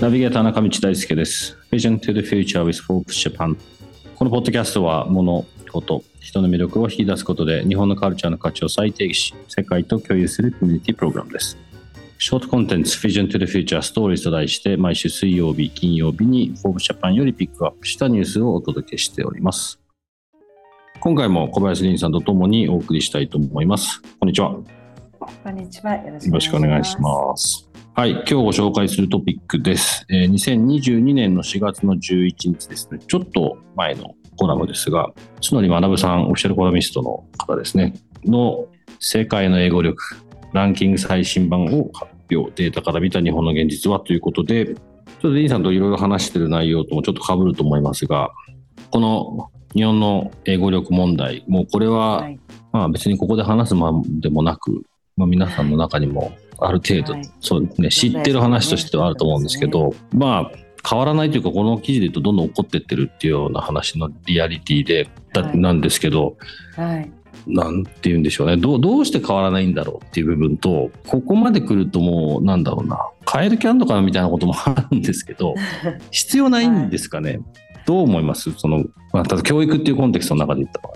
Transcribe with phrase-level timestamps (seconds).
[0.00, 1.56] ナビゲーター中道大輔です。
[1.70, 3.56] Vision to the Future with Forbes Japan。
[4.16, 11.56] このポッドキャストは物、こと、人の魅力を引き出すことで日本のカルチャーの価値を再定義し、世界と共有するコミュニティプログラムです。
[12.18, 19.78] ショートコンテンツ Vision to the Future Stories と題して毎週水曜日、金曜日に Forbes Japan よりピックアップしたニュースをお届けしております。
[20.98, 24.02] 今回も小林凛さんとともにお送りしたいと思います。
[24.18, 24.85] こんにちは。
[25.46, 25.94] こんにちは。
[25.94, 27.70] よろしくお願いします。
[27.94, 30.04] はい、今日ご紹介するトピックです。
[30.08, 37.94] えー、2022年の4月の11日ですね、ちょっと前のコラムですが、角利学さん、オフィシャルコラミストの方ですね、
[38.24, 38.66] の
[38.98, 40.02] 世界の英語力
[40.52, 44.76] ランキング最新版を発表、データから見た日本の現実はということで、ちょっ
[45.20, 48.32] とディーンさんといろいろ話している内容ともちょっと被ると思いますが、
[48.90, 52.40] この日本の英語力問題、もうこれは、はい、
[52.72, 54.82] まあ別にここで話すまでもなく、
[55.16, 60.52] まあ、皆さんの中にもある程度、はい、そうね、知ってる話としてはあると思うんですけど、ね、まあ
[60.88, 66.36] 変わらないというかこの記事で言うとどんどん起こってってるっていうような話のリアリティで、はい、なんですけど、
[66.76, 67.10] はい、
[67.46, 68.56] なんて言うんでしょうね。
[68.56, 73.08] どうどうして変わらないんだろうっていう部分とここまで来るともうなんだろうな。
[73.24, 75.54] カエルキャンドかなみたいなこともあるんですけど
[76.12, 77.40] 必要ないんですかね、はい、
[77.86, 78.52] どう思います？
[78.52, 80.90] その、まあ、ただ教育っていうコンテクストの中で言った場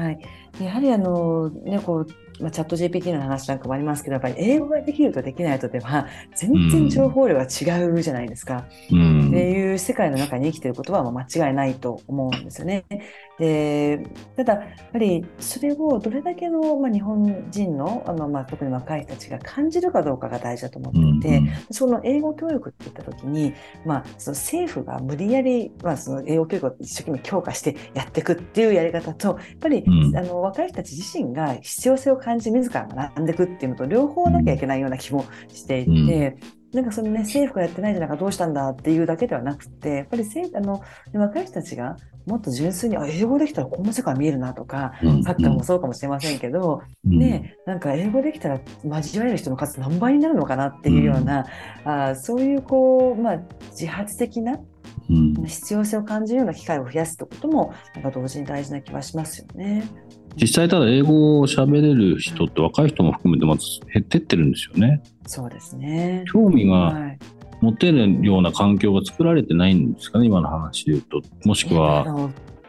[0.00, 0.04] 合。
[0.04, 0.18] はい
[0.60, 2.06] やはりあの、ね、こう
[2.42, 8.66] まあ、チャット GPT の話なんかもありますけど、やっぱり英語ができるとできないとでは、全然情報量が違うじゃないですか。
[8.90, 12.84] うん、っていう世界の中に生きてることは間違いないと思うんですよね。
[13.38, 14.04] で
[14.36, 36.36] ただ、やっぱりそれをどれだけの、まあ、日本人のあの、まあ、特に若い人たちが感じるかどうかが大事だと思っていて、うん、その英語教育って言った時に、まあ、その政府が無理やり、まあ、その英語教育を一生懸命強化してやっていくっていうやり方と、やっぱり、うん、あの若い人たち自身が必要性を感じ、自ら学んでいくっていうのと両方なきゃいけないような気もしていて、
[36.72, 40.82] なんかそのね、政府がやってないじゃないかどうしたんだっていうだけではなくて、やっぱりあの
[41.12, 51.46] 若い人たちがもっと純粋に、あ、英語できたらこんな世界見えるなとか、うん、サッカーもそうかもしれませんけど、うん、ね、なんか英語できたら交わえる人の数何倍になるのかなっていうような、
[51.84, 54.58] うん、あそういうこう、まあ、自発的な
[55.46, 59.84] 必要性を感じるような機会を増やすってことも、なんか同時に大事な気はしますよね。
[60.40, 65.02] 実際ただ英語を喋れる人って若い人も含めてまず減ってってるんですよね。
[65.26, 66.24] そうですね。
[66.32, 67.16] 興味が
[67.60, 71.22] 持てるような環境が作られてないんですかね、今の話で言うと。
[71.44, 72.04] もしくは、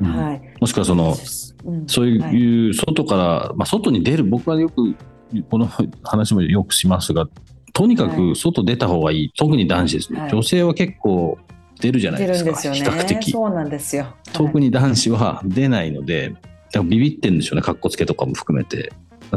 [0.00, 1.14] うん、はい、もしくはその、
[1.64, 4.94] うん、そういう外から、まあ、外に出る、僕はよく、
[5.50, 5.68] この
[6.04, 7.28] 話もよくしますが、
[7.74, 11.38] とにかく外出た方がいい、はい、特に男子ですね、はい、女性は結構
[11.80, 13.30] 出るじゃないですか、すね、比較的。
[13.30, 14.14] そうなんですよ。
[14.32, 16.34] 特に男子は出ないので、
[16.84, 18.92] ビビってんでしょうね、かっこつけとかも含めて。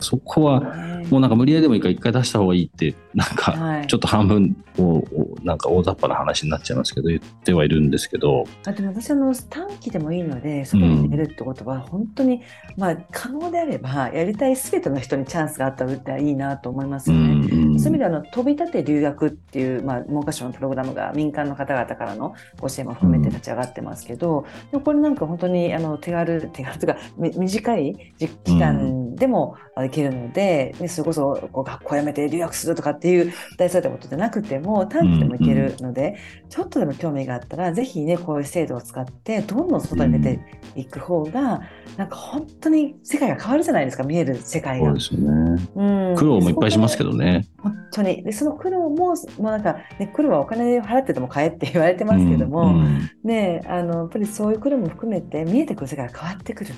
[0.00, 5.04] そこはもうなんか無理やりでもいいから一回出した方がいいってなんかちょっと半分を
[5.42, 12.42] なんか大雑把な話になっちゃいますけど言ってはいるんですけどあでも私あの短期でもいいので外に出るってことは本当に、
[12.76, 17.48] まあ可能であればやりたい全ての人にチャンスがあったらいいなと思いますよね。
[17.52, 40.40] うんうん、そういう意味であの飛び立て留学っていう、まあ、文科省のプログラムが民間の方々からのご支援も含めて立ち上がってますけど、うん、でもこれなんか本当にあの手軽手軽というか短い期間でも行けるので、ね、それこそこう学校辞めて留学するとかっていう大それたことじゃなくても短期でも行けるので、うんうん、ちょっとでも興味があったらぜひねこういう制度を使ってどんどん外に出て
[40.74, 41.62] いく方が、
[41.96, 44.86] なんか本当に世界が変わるじゃないですか見える世界が。
[44.86, 47.46] そうですよね、うん、苦労もいっぱいしますけどね。
[47.58, 56.74] 本当にでその苦労ももうなんか、ね、苦労はお金払ってても買えって言われてますけども、うんうん、ね、あのやっぱりそういう苦労も含めて見えてくる世界が変わってくる。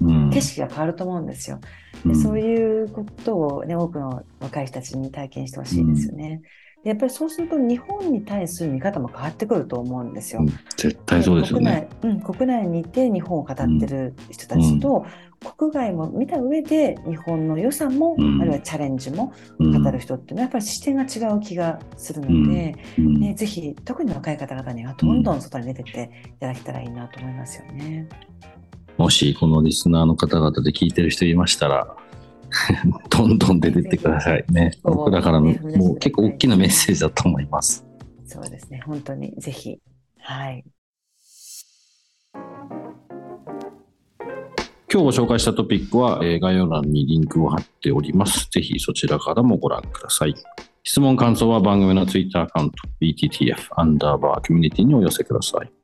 [0.00, 1.60] 景色が変わると思うんですよ。
[2.06, 6.42] でそういうことを、ね、多くの若い人たちに体験してほしいですよね。
[6.82, 10.44] でやっぱりそうすると日本に対する見方も変わってくると思うんですよ。
[10.76, 11.88] 絶対そうですよね。
[12.00, 15.06] 国内,、うん、国内にいて日本を語ってる人たちと、
[15.44, 28.08] うん、国外も見た上で日本の良さも、うん、あるいはチャレンジも語る人っていうのはやっぱり視点が違う気がするので、ね、ぜひ特に若い方々にはどんどん外に出てっていただけたらいいなと思いますよね。
[28.98, 31.96] もしこのリスナーの方々で聞いてる人いましたら、
[33.10, 34.72] どんどん出てってくださいね。
[34.82, 37.86] 僕らからの、もう結構大きなメッセージだと思います。
[38.24, 39.78] そうですね、本当にぜひ。
[40.18, 40.64] はい。
[44.92, 48.50] 今日ご紹介したトピックは、えー、概要欄にリンクを貼っております。
[48.50, 50.34] ぜひそちらからもご覧ください。
[50.84, 55.81] 質問、感想は番組の Twitter アカウント BTTF アンダーバーコミュニティにお寄せください。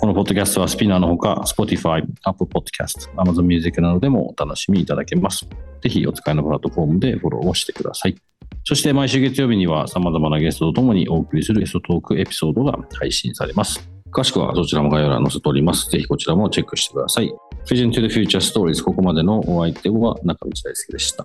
[0.00, 5.46] このポッドキャストはスピナーのほか、Spotify、Apple Podcast、Amazon Music などでもお楽しみいただけます。
[5.82, 8.16] ぜひお使いのプラットフォームでフォローをしてください。
[8.64, 13.90] そして毎週月曜日には様々なゲストとともにお送りするゲストトークエピソードが配信されます。
[14.10, 15.90] 詳しくはそちらも概要欄に載せております。
[15.90, 17.30] ぜひこちらもチェックしてください。
[17.66, 21.24] Vision to the Future Stories ここまでのお相手は中道大輔でした。